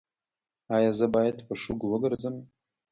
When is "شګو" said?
1.61-1.87